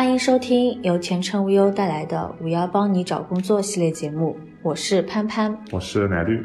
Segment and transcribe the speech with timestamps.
[0.00, 6.42] 欢迎收听由前程无忧带来的“五幺帮你找工作”系列节目，我是潘潘，我是奶绿。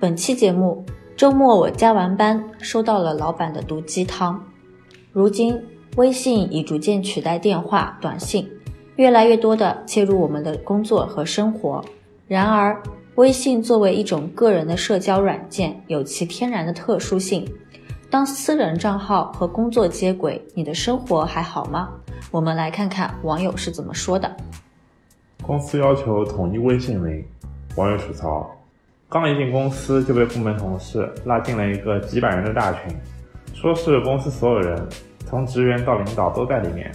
[0.00, 0.82] 本期节目，
[1.14, 4.42] 周末我加完班，收到了老板的毒鸡汤。
[5.12, 5.62] 如今，
[5.96, 8.48] 微信已逐渐取代电话、短信，
[8.96, 11.84] 越来越多的介入我们的工作和生活。
[12.26, 12.82] 然而，
[13.16, 17.46] 微信作为一种个人的社交软件，有其天然的特殊性。
[18.08, 21.90] 当私人账号和工作接轨，你的生活还好吗？
[22.30, 24.34] 我们来看看网友是怎么说的。
[25.42, 27.24] 公司要求统一微信名，
[27.76, 28.50] 网友吐槽：
[29.08, 32.96] 刚一进公司就被部门同事拉进了一个几百人的大群，
[33.52, 34.88] 说是公司所有人，
[35.26, 36.90] 从职员到领导都在里面，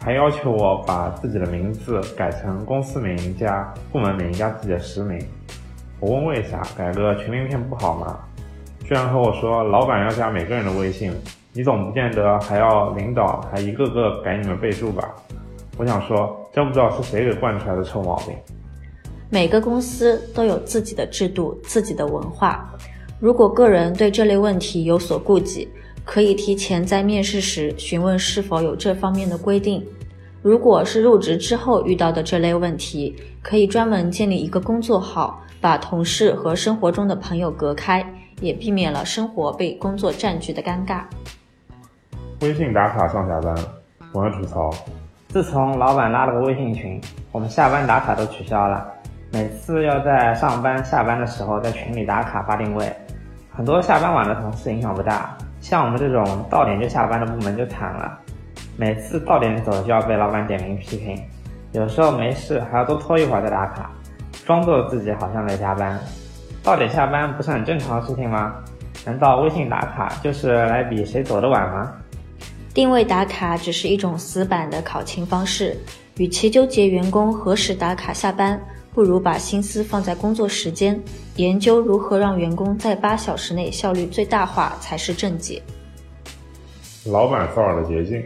[0.00, 5.24] 还要求我把自己的名字改成公司名加部门名加自己的实名。
[6.00, 8.18] 我问为啥，改个群名片不好吗？
[8.84, 11.12] 居然和我说老板要加每个人的微信，
[11.54, 15.14] 你总不见得还要领导还一个个改你们备注吧？
[15.76, 18.34] 我想说，真不知道是谁给惯出来的臭毛病。
[19.28, 22.74] 每个公司都有自己的制度、自己的文化。
[23.20, 25.68] 如果个人对这类问题有所顾忌，
[26.06, 29.86] 可以提前在面试时询问是否有这方面的规定。
[30.40, 38.02] 如果是入职之后遇到的这类问题，可以专门建立一个工作号，把同事和生活中的朋友隔开。
[38.40, 41.04] 也避免了生活被工作占据的尴尬。
[42.42, 43.54] 微信打卡上下班，
[44.14, 44.68] 网友吐槽：
[45.28, 48.84] 自从老板拉了个微信群，我们下班打卡都取消了。
[49.30, 52.92] 每次要在上班下班的时候在群里打卡发定位，
[53.56, 58.18] 很多下班晚的同事影响不大，像我们这种到点就下班的部门就惨了。
[58.76, 61.16] 每次到点走就要被老板点名批评，
[61.70, 63.88] 有时候没事还要多拖一会儿再打卡，
[64.44, 65.96] 装作自己好像在加班。
[66.64, 68.52] 到点下班不是很正常的事情吗？
[69.06, 71.92] 难道微信打卡就是来比谁走得晚吗？
[72.74, 75.76] 定位打卡只是一种死板的考勤方式，
[76.16, 78.58] 与其纠结员工何时打卡下班，
[78.94, 80.98] 不如把心思放在工作时间，
[81.36, 85.60] 研究如何让员工在八小时内效率最大化才是正解。
[87.04, 88.24] 老板骚扰的捷径，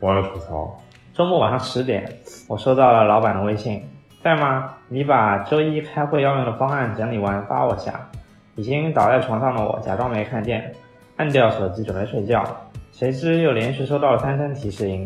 [0.00, 0.80] 网友吐槽：
[1.12, 2.10] 周末晚上十点，
[2.48, 3.82] 我收到了老板的微信。
[4.24, 4.74] 在吗？
[4.88, 8.08] 你把周一开会要用的方案整理完发我下。
[8.54, 10.74] 已经倒在床上的我假装没看见，
[11.16, 12.44] 按掉手机准备睡觉，
[12.92, 15.02] 谁知又连续收到了三声提示音，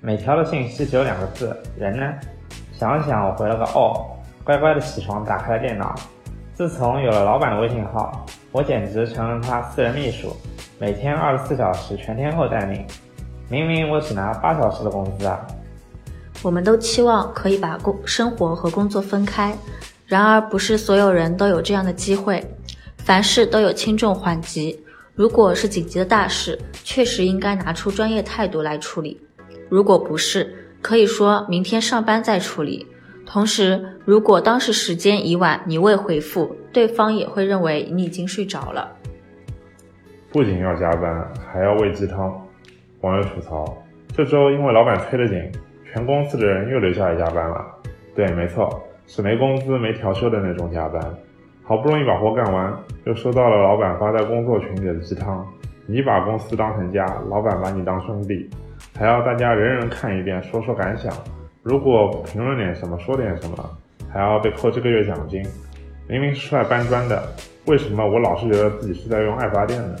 [0.00, 2.14] 每条的信息只有两个字：人呢？
[2.72, 5.94] 想了想，我回了个哦，乖乖的起床，打开了电脑。
[6.54, 10.34] 自从有了老板的微信号，我简直成了他私人秘书，
[10.78, 12.86] 每天二十四小时全天候待命。
[13.50, 15.46] 明明我只拿八小时的工资啊！
[16.42, 19.54] 我们都期望可以把工生活和工作分开，
[20.06, 22.42] 然而不是所有人都有这样的机会。
[22.96, 24.82] 凡事都有轻重缓急，
[25.20, 29.14] 如果是紧急的大事，确实应该拿出专业态度来处理；
[29.68, 30.50] 如果不是，
[30.80, 32.86] 可以说明天上班再处理。
[33.26, 38.90] 同时，如果当时时间已晚，你未回复，对方也会认为你已经睡着了。
[40.32, 42.34] 不仅要加班，还要喂鸡汤。
[43.02, 43.76] 网友吐槽：
[44.14, 45.36] 这周因为老板催得紧。
[45.92, 47.62] 全公司的人又留下来加班了，
[48.16, 51.14] 对，没错，是没工资、没调休的那种加班。
[51.70, 55.46] 好不容易把活干完，又收到了老板发在工作群里的鸡汤。
[55.86, 58.50] 你把公司当成家，老板把你当兄弟，
[58.98, 61.12] 还要大家人人看一遍，说说感想。
[61.62, 63.70] 如果评论点什么，说点什么，
[64.12, 65.46] 还要被扣这个月奖金。
[66.08, 67.22] 明明是出来搬砖的，
[67.66, 69.94] 为什么我老是觉得自己是在用爱发电呢？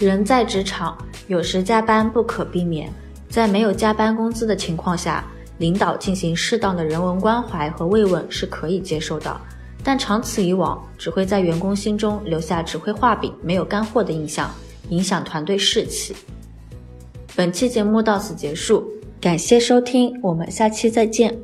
[0.00, 2.92] 人在职场，有时加班不可避免。
[3.30, 5.24] 在没有加班工资的情况下，
[5.56, 9.34] 领导进行适当的人文关怀和慰问是可以接受的，
[9.84, 14.50] 但长此以往，只会在员工心中留下只会画饼没有干货的印象，
[14.88, 16.16] 影响团队士气。
[17.36, 18.88] 本期节目到此结束，
[19.20, 21.38] 感谢收听，我们下期再见。